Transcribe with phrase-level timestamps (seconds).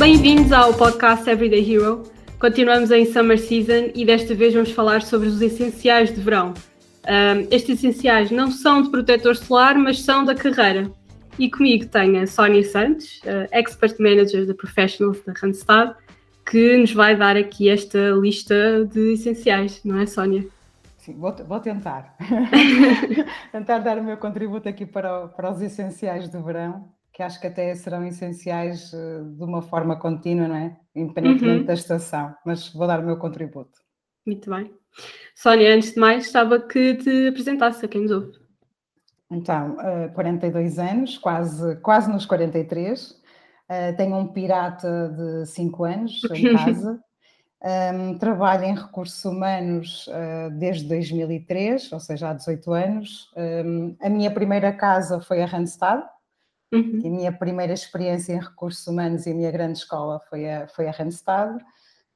[0.00, 2.04] Bem-vindos ao podcast Everyday Hero.
[2.38, 6.54] Continuamos em Summer Season e desta vez vamos falar sobre os essenciais de verão.
[7.04, 10.90] Um, estes essenciais não são de protetor solar, mas são da carreira.
[11.38, 15.94] E comigo tenho a Sónia Santos, uh, Expert Manager da Professionals da Randstad,
[16.50, 20.46] que nos vai dar aqui esta lista de essenciais, não é, Sónia?
[20.96, 22.16] Sim, vou, vou tentar.
[23.52, 27.46] tentar dar o meu contributo aqui para, para os essenciais do verão, que acho que
[27.46, 30.76] até serão essenciais uh, de uma forma contínua, não é?
[30.94, 31.66] Independentemente uhum.
[31.66, 33.78] da estação, mas vou dar o meu contributo.
[34.26, 34.72] Muito bem.
[35.34, 38.38] Sónia, antes de mais, gostava que te apresentasse a quem nos ouve.
[39.30, 43.10] Então, uh, 42 anos, quase, quase nos 43.
[43.12, 47.00] Uh, tenho um pirata de 5 anos em casa.
[47.62, 53.30] Um, trabalho em recursos humanos uh, desde 2003, ou seja, há 18 anos.
[53.36, 56.02] Um, a minha primeira casa foi a Randstad,
[56.72, 57.00] uhum.
[57.04, 60.88] a minha primeira experiência em recursos humanos e a minha grande escola foi a, foi
[60.88, 61.56] a Randstad.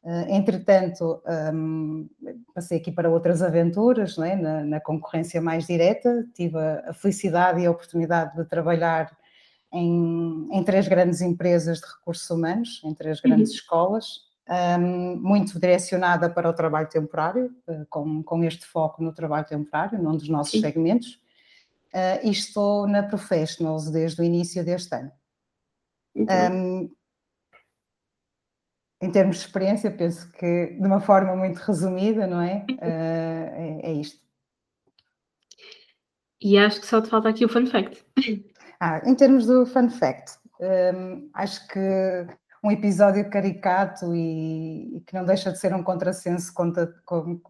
[0.02, 1.22] Uh, entretanto,
[1.54, 2.06] um,
[2.54, 4.36] passei aqui para outras aventuras, é?
[4.36, 9.10] na, na, concorrência mais direta, tive a, a, felicidade e a oportunidade de trabalhar
[9.72, 13.56] em, em, três grandes empresas de recursos humanos, em três grandes uhum.
[13.56, 14.06] escolas,
[14.78, 19.98] um, muito direcionada para o trabalho temporário, uh, com, com este foco no trabalho temporário,
[20.02, 20.60] num dos nossos Sim.
[20.60, 21.18] segmentos,
[22.22, 25.12] e estou na Professionals desde o início deste ano.
[26.16, 26.90] Um,
[29.00, 32.64] em termos de experiência, penso que de uma forma muito resumida, não é?
[32.70, 34.22] Uh, é, é, isto.
[36.40, 38.04] E acho que só te falta aqui o fun fact.
[38.80, 41.80] Ah, em termos do fun fact, um, acho que
[42.62, 47.40] um episódio caricato e, e, que não deixa de ser um contrassenso conta, com,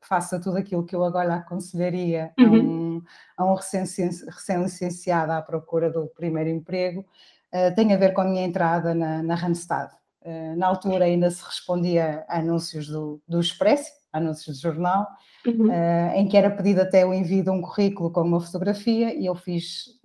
[0.00, 3.02] faça tudo aquilo que eu agora aconselharia uhum.
[3.36, 8.24] a um, um recém-licenciado à procura do primeiro emprego, uh, tem a ver com a
[8.24, 9.90] minha entrada na, na Randstad.
[10.22, 15.06] Uh, na altura ainda se respondia a anúncios do, do Expresso, anúncios de jornal,
[15.46, 15.68] uhum.
[15.68, 19.26] uh, em que era pedido até o envio de um currículo com uma fotografia e
[19.26, 20.00] eu fiz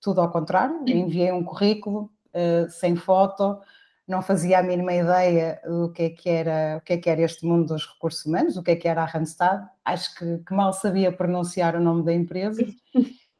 [0.00, 2.10] tudo ao contrário, enviei um currículo
[2.70, 3.60] sem foto,
[4.12, 7.22] não fazia a mínima ideia do que é que era, o que é que era
[7.22, 10.54] este mundo dos recursos humanos, o que é que era a Randstad, acho que, que
[10.54, 12.62] mal sabia pronunciar o nome da empresa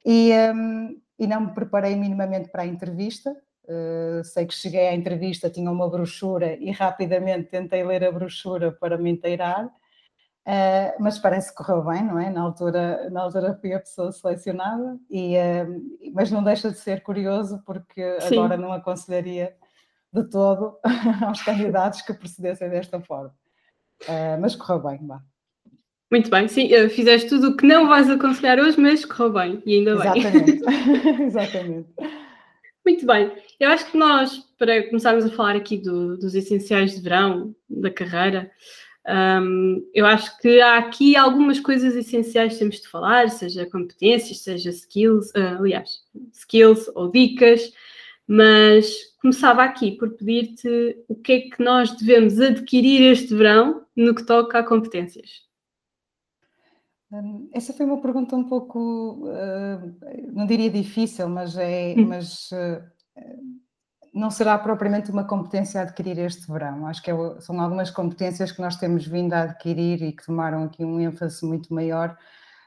[0.04, 3.30] e, um, e não me preparei minimamente para a entrevista.
[3.64, 8.72] Uh, sei que cheguei à entrevista, tinha uma brochura e rapidamente tentei ler a brochura
[8.72, 12.28] para me inteirar, uh, mas parece que correu bem, não é?
[12.28, 17.02] Na altura, na altura fui a pessoa selecionada, e, uh, mas não deixa de ser
[17.02, 18.38] curioso porque Sim.
[18.38, 19.54] agora não aconselharia
[20.12, 20.78] de todo
[21.26, 23.34] aos candidatos que procedessem desta forma.
[24.02, 25.22] Uh, mas correu bem, vá.
[26.10, 29.62] Muito bem, sim, eh, fizeste tudo o que não vais aconselhar hoje, mas correu bem,
[29.64, 30.18] e ainda bem.
[30.18, 30.62] Exatamente,
[31.22, 31.88] exatamente.
[32.84, 37.00] Muito bem, eu acho que nós, para começarmos a falar aqui do, dos essenciais de
[37.00, 38.50] verão, da carreira,
[39.42, 44.40] um, eu acho que há aqui algumas coisas essenciais que temos de falar, seja competências,
[44.40, 46.02] seja skills, uh, aliás,
[46.32, 47.72] skills ou dicas,
[48.28, 54.14] mas começava aqui por pedir-te o que é que nós devemos adquirir este verão no
[54.14, 55.30] que toca a competências.
[57.12, 62.08] Hum, essa foi uma pergunta um pouco, uh, não diria difícil, mas, é, hum.
[62.08, 62.82] mas uh,
[64.12, 66.86] não será propriamente uma competência a adquirir este verão.
[66.88, 70.64] Acho que é, são algumas competências que nós temos vindo a adquirir e que tomaram
[70.64, 72.18] aqui um ênfase muito maior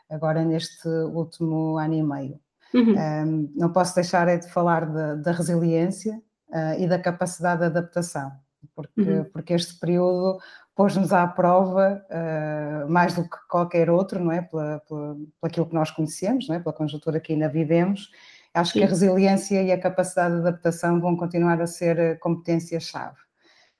[0.09, 2.39] agora neste último ano e meio.
[2.73, 2.93] Uhum.
[2.93, 4.85] Um, não posso deixar é de falar
[5.17, 8.31] da resiliência uh, e da capacidade de adaptação,
[8.75, 9.23] porque, uhum.
[9.25, 10.39] porque este período
[10.75, 14.41] pôs-nos à prova uh, mais do que qualquer outro, não é?
[14.41, 16.59] Pela, pela, aquilo que nós conhecemos, não é?
[16.59, 18.11] Pela conjuntura que ainda vivemos.
[18.53, 18.79] Acho Sim.
[18.79, 23.17] que a resiliência e a capacidade de adaptação vão continuar a ser ah, competências-chave.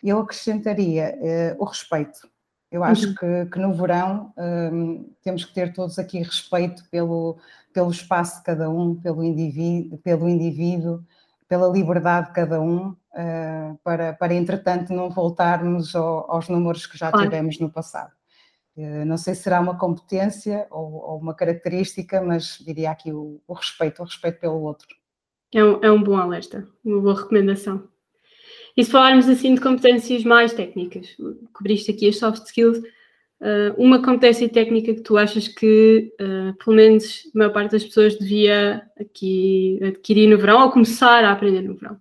[0.02, 1.18] Eu acrescentaria
[1.58, 2.30] uh, o respeito.
[2.72, 3.16] Eu acho uhum.
[3.16, 7.38] que, que, no verão um, temos que ter todos aqui respeito pelo,
[7.74, 11.02] pelo espaço de cada um, pelo indivíduo, pelo indivíduo
[11.47, 16.97] pela liberdade de cada um, uh, para, para entretanto não voltarmos ao, aos números que
[16.97, 17.25] já claro.
[17.29, 18.11] tivemos no passado.
[18.75, 23.41] Uh, não sei se será uma competência ou, ou, uma característica, mas diria aqui o,
[23.47, 24.87] o respeito, o respeito pelo outro.
[25.53, 27.87] É um, é um bom alerta, uma boa recomendação.
[28.75, 31.16] E se falarmos assim de competências mais técnicas,
[31.53, 32.81] cobriste aqui as soft skills,
[33.41, 37.84] uh, uma competência técnica que tu achas que, uh, pelo menos, a maior parte das
[37.84, 41.99] pessoas devia aqui adquirir no verão ou começar a aprender no verão?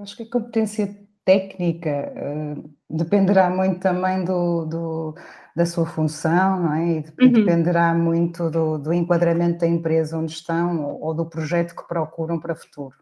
[0.00, 5.14] Acho que a competência técnica uh, dependerá muito também do, do,
[5.54, 6.86] da sua função, não é?
[6.86, 7.32] E uhum.
[7.32, 12.38] dependerá muito do, do, enquadramento da empresa onde estão ou, ou do projeto que procuram
[12.38, 12.96] para o futuro.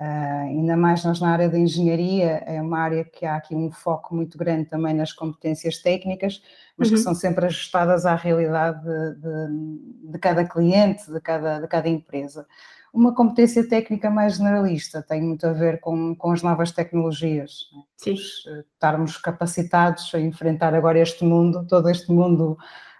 [0.00, 3.68] Uh, ainda mais nós na área da engenharia, é uma área que há aqui um
[3.68, 6.40] foco muito grande também nas competências técnicas,
[6.76, 6.94] mas uhum.
[6.94, 11.88] que são sempre ajustadas à realidade de, de, de, cada cliente, de cada, de cada
[11.88, 12.46] empresa.
[12.92, 17.68] Uma competência técnica mais generalista tem muito a ver com, com as novas tecnologias.
[17.74, 17.82] Né?
[17.96, 18.14] Sim.
[18.14, 22.56] Eh, estarmos capacitados a enfrentar agora este mundo, todo este mundo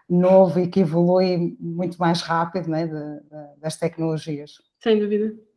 [0.09, 2.89] novo e que evolui muito mais rápido né,
[3.59, 4.59] das tecnologias.
[4.83, 5.48] Sem dúvida.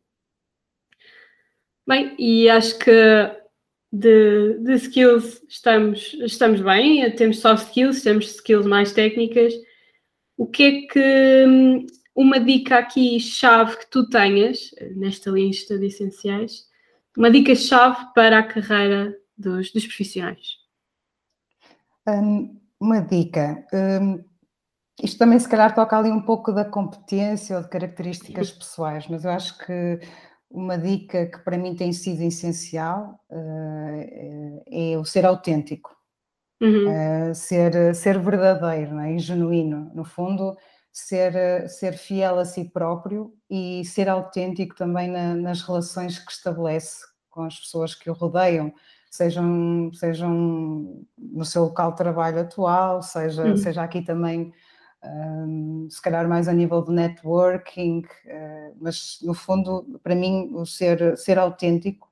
[1.86, 2.92] Bem, e acho que
[3.92, 9.52] de, de, skills estamos, estamos bem, temos soft skills, temos skills mais técnicas.
[10.36, 16.66] O que é que uma dica aqui chave que tu tenhas nesta lista de essenciais,
[17.16, 20.58] uma dica chave para a carreira dos, dos profissionais?
[22.08, 23.66] Um, uma dica.
[23.72, 24.24] Um,
[25.02, 29.24] isto também se calhar toca ali um pouco da competência ou de características pessoais, mas
[29.24, 30.00] eu acho que
[30.52, 35.96] uma dica que para mim tem sido essencial uh, é o ser autêntico,
[36.60, 37.30] uhum.
[37.30, 39.14] uh, ser, ser verdadeiro é?
[39.14, 39.90] e genuíno.
[39.94, 40.56] No fundo,
[40.92, 46.98] ser, ser fiel a si próprio e ser autêntico também na, nas relações que estabelece
[47.30, 48.72] com as pessoas que o rodeiam,
[49.10, 53.56] sejam, sejam no seu local de trabalho atual, seja, uhum.
[53.56, 54.52] seja aqui também
[55.04, 60.64] um, se calhar mais a nível de networking, uh, mas no fundo, para mim, o
[60.64, 62.08] ser, ser autêntico,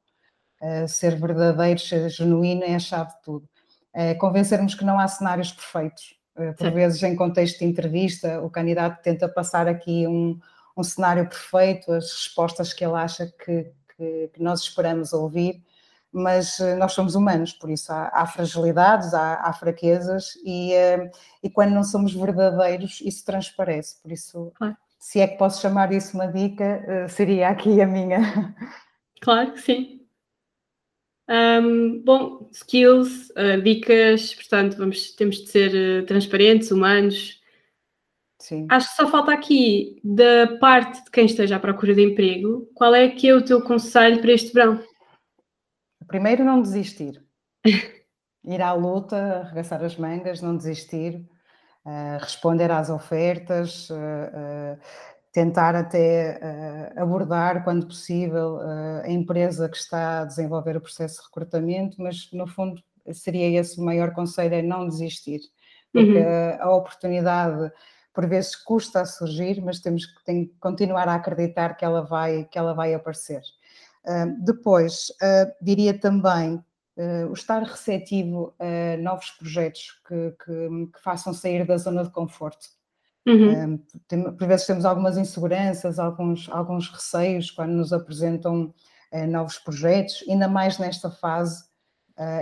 [0.60, 3.48] uh, ser verdadeiro, ser genuíno é a chave de tudo.
[3.92, 6.18] É convencermos que não há cenários perfeitos.
[6.36, 6.74] Uh, por Sim.
[6.74, 10.38] vezes, em contexto de entrevista, o candidato tenta passar aqui um,
[10.76, 15.62] um cenário perfeito, as respostas que ele acha que, que, que nós esperamos ouvir,
[16.12, 21.10] mas eh, nós somos humanos, por isso há, há fragilidades, há, há fraquezas e, eh,
[21.42, 24.76] e, quando não somos verdadeiros isso transparece, por isso claro.
[24.98, 28.20] se é que posso chamar isso uma dica, eh, seria aqui a minha.
[29.22, 30.00] Claro que sim.
[31.28, 33.30] Um, bom, skills,
[33.62, 37.38] dicas, portanto vamos, temos de ser transparentes, humanos.
[38.38, 38.66] Sim.
[38.70, 42.94] Acho que só falta aqui, da parte de quem esteja à procura de emprego, qual
[42.94, 44.82] é que é o teu conselho para este verão?
[46.10, 47.24] Primeiro, não desistir.
[48.44, 51.28] Ir à luta, arregaçar as mangas, não desistir,
[51.86, 54.76] uh, responder às ofertas, uh,
[55.32, 58.58] tentar até abordar, quando possível,
[59.04, 63.80] a empresa que está a desenvolver o processo de recrutamento, mas no fundo seria esse
[63.80, 65.38] o maior conselho, é não desistir,
[65.92, 66.56] porque uhum.
[66.58, 67.70] a oportunidade
[68.12, 72.02] por vezes custa a surgir, mas temos que, tem que continuar a acreditar que ela
[72.02, 73.40] vai, que ela vai aparecer
[74.40, 81.34] depois, uh, diria também uh, o estar receptivo a novos projetos que, que, que, façam
[81.34, 82.66] sair da zona de conforto.
[83.26, 83.78] Uhum.
[84.38, 88.72] por vezes temos algumas inseguranças, alguns, alguns receios quando nos apresentam
[89.28, 91.62] novos projetos, ainda mais nesta fase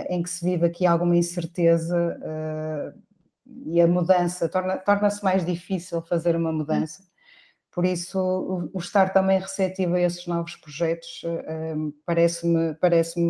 [0.07, 2.17] em que se vive aqui alguma incerteza
[3.65, 7.08] e a mudança torna-se torna mais difícil fazer uma mudança.
[7.79, 13.21] Por isso, o, o estar também receptivo a esses novos projetos uh, parece-me parece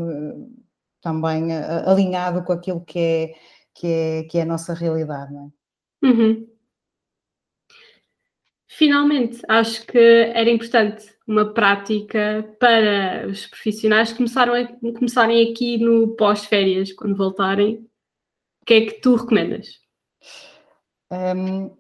[1.04, 3.34] também uh, alinhado com aquilo que é,
[3.76, 5.36] que é, que é a nossa realidade.
[5.36, 6.08] É?
[6.08, 6.50] Uhum.
[8.68, 16.16] Finalmente, acho que era importante uma prática para os profissionais começaram a, começarem aqui no
[16.16, 17.88] pós-férias, quando voltarem.
[18.64, 19.80] O que é que tu recomendas?
[21.12, 21.78] Um,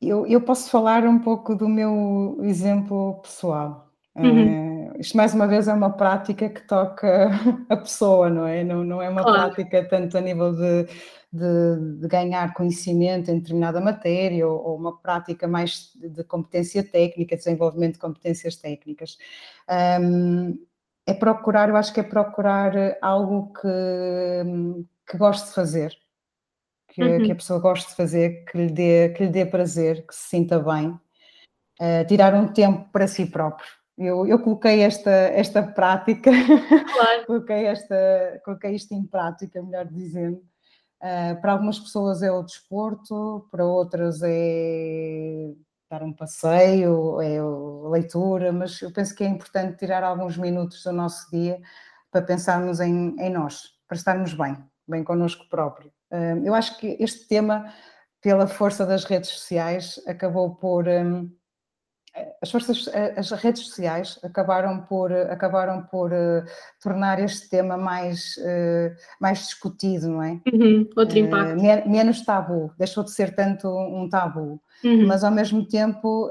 [0.00, 3.90] eu, eu posso falar um pouco do meu exemplo pessoal.
[4.16, 4.90] Uhum.
[4.90, 7.30] Uh, isto, mais uma vez, é uma prática que toca
[7.68, 8.64] a pessoa, não é?
[8.64, 9.54] Não, não é uma claro.
[9.54, 10.84] prática tanto a nível de,
[11.32, 17.36] de, de, ganhar conhecimento em determinada matéria ou, ou, uma prática mais de competência técnica,
[17.36, 19.18] desenvolvimento de competências técnicas.
[20.00, 20.58] Um,
[21.06, 25.96] é procurar, eu acho que é procurar algo que, que gosto de fazer
[26.98, 27.22] que, uhum.
[27.22, 30.30] que, a pessoa goste de fazer, que lhe dê, que lhe dê prazer, que se
[30.30, 33.68] sinta bem, uh, tirar um tempo para si próprio.
[33.96, 36.30] Eu, eu coloquei esta, esta prática,
[36.92, 37.26] claro.
[37.26, 40.42] coloquei, esta, coloquei isto em prática, melhor dizendo.
[41.00, 45.52] Uh, para algumas pessoas é o desporto, para outras é
[45.88, 50.82] dar um passeio, é a leitura, mas eu penso que é importante tirar alguns minutos
[50.82, 51.60] do nosso dia
[52.10, 55.92] para pensarmos em, em nós, para estarmos bem, bem connosco próprio.
[56.44, 57.72] Eu acho que este tema,
[58.22, 60.86] pela força das redes sociais, acabou por.
[62.42, 66.42] As, forças, as redes sociais acabaram por, acabaram por uh,
[66.82, 68.34] tornar este tema mais,
[69.20, 70.40] mais discutido, não é?
[70.52, 71.60] Uhum, outro impacto.
[71.88, 75.06] Menos tabu, deixou de ser tanto um tabu, uhum.
[75.06, 76.30] mas ao mesmo tempo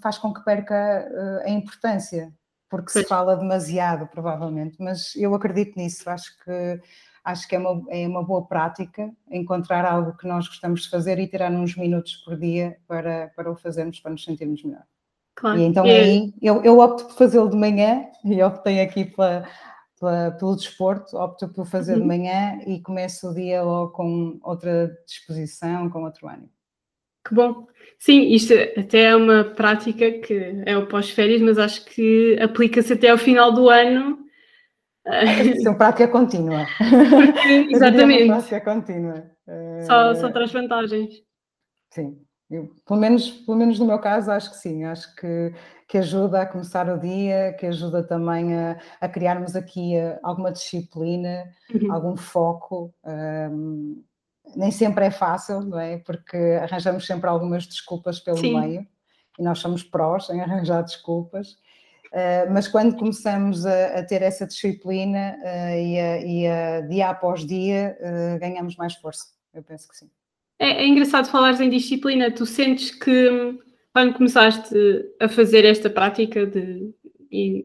[0.00, 1.08] faz com que perca
[1.44, 2.32] a importância
[2.70, 6.80] porque se fala demasiado, provavelmente, mas eu acredito nisso, acho que
[7.24, 11.18] acho que é uma, é uma boa prática encontrar algo que nós gostamos de fazer
[11.18, 14.84] e tirar uns minutos por dia para, para o fazermos, para nos sentirmos melhor.
[15.34, 15.58] Claro.
[15.58, 16.00] E então é.
[16.00, 19.48] aí eu, eu opto por fazê-lo de manhã e optei aqui pela,
[19.98, 22.00] pela, pelo desporto, opto por fazer uhum.
[22.00, 26.50] de manhã e começo o dia logo com outra disposição, com outro ânimo.
[27.26, 27.66] Que bom.
[27.98, 33.10] Sim, isto até é uma prática que é o pós-férias, mas acho que aplica-se até
[33.10, 34.18] ao final do ano.
[35.56, 36.66] Isso é uma prática contínua.
[37.70, 38.22] exatamente.
[38.22, 39.30] É uma prática contínua.
[39.86, 41.14] Só, só traz vantagens.
[41.90, 42.20] Sim.
[42.50, 45.54] Eu, pelo, menos, pelo menos no meu caso, acho que sim, acho que,
[45.88, 50.50] que ajuda a começar o dia, que ajuda também a, a criarmos aqui eh, alguma
[50.50, 51.92] disciplina, uhum.
[51.92, 52.92] algum foco.
[53.04, 54.02] Um,
[54.56, 55.98] nem sempre é fácil, não é?
[55.98, 58.58] Porque arranjamos sempre algumas desculpas pelo sim.
[58.58, 58.84] meio
[59.38, 61.56] e nós somos prós em arranjar desculpas.
[62.12, 67.08] Uh, mas quando começamos a, a ter essa disciplina uh, e, a, e, a, dia
[67.08, 69.26] após dia, uh, ganhamos mais força.
[69.54, 70.10] Eu penso que sim.
[70.58, 72.30] É, é engraçado falares em disciplina.
[72.30, 73.58] Tu sentes que
[73.92, 74.74] quando começaste
[75.20, 76.92] a fazer esta prática de,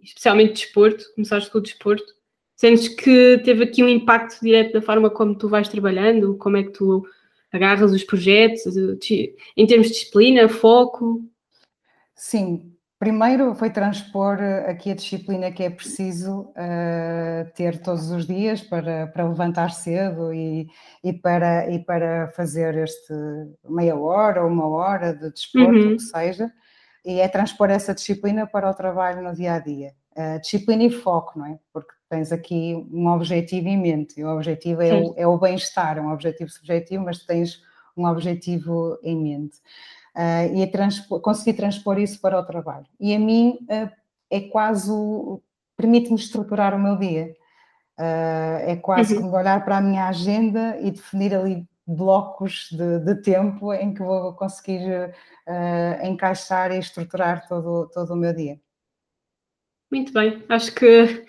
[0.03, 2.05] especialmente desporto, começaste com o desporto,
[2.55, 6.63] sentes que teve aqui um impacto direto da forma como tu vais trabalhando, como é
[6.63, 7.03] que tu
[7.51, 8.75] agarras os projetos,
[9.57, 11.23] em termos de disciplina, foco?
[12.15, 18.25] Sim, Primeiro foi transpor eh, aqui a disciplina que é preciso uh, ter todos os
[18.25, 20.67] dias para, para levantar cedo e,
[21.03, 23.13] e, para, e para fazer este
[23.67, 25.93] meia hora ou uma hora de desporto, uhum.
[25.93, 26.49] o que seja,
[27.03, 29.91] e é transpor essa disciplina para o trabalho no dia a dia.
[30.15, 31.59] Uh, disciplina e foco, não é?
[31.73, 35.97] Porque tens aqui um objetivo em mente, e o objetivo é o, é o bem-estar,
[35.97, 37.61] é um objetivo subjetivo, mas tens
[37.97, 39.57] um objetivo em mente
[40.15, 42.85] uh, e transpor, conseguir transpor isso para o trabalho.
[42.99, 43.91] E a mim uh,
[44.29, 44.91] é quase,
[45.75, 47.35] permite-me estruturar o meu dia.
[47.97, 49.23] Uh, é quase uhum.
[49.23, 54.01] como olhar para a minha agenda e definir ali blocos de, de tempo em que
[54.01, 55.13] vou conseguir
[56.03, 58.59] encaixar e estruturar todo, todo o meu dia.
[59.91, 61.23] Muito bem, acho que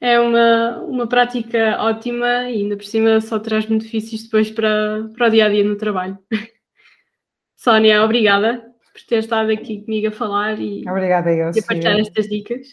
[0.00, 5.28] é uma, uma prática ótima e ainda por cima só traz benefícios depois para, para
[5.28, 6.18] o dia a dia no trabalho.
[7.62, 8.60] Sónia, obrigada
[8.92, 12.66] por ter estado aqui comigo a falar e, obrigada, eu, e a partilhar estas dicas.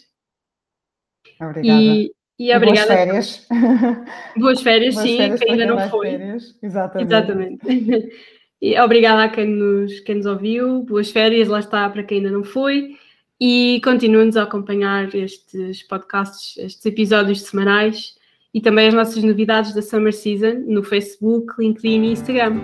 [1.40, 1.80] Obrigada.
[1.80, 2.88] E, e, obrigada.
[2.88, 3.48] boas férias.
[4.36, 6.10] Boas férias, boas sim, férias que ainda não foi.
[6.10, 6.58] Férias.
[6.60, 7.06] Exatamente.
[7.06, 8.08] Exatamente.
[8.62, 10.82] E obrigada a quem nos, quem nos ouviu.
[10.82, 12.94] Boas férias, lá está, para quem ainda não foi.
[13.40, 18.16] E continuem-nos a acompanhar estes podcasts, estes episódios semanais
[18.52, 22.60] e também as nossas novidades da Summer Season no Facebook, LinkedIn e Instagram.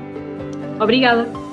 [0.79, 1.46] Obrigada!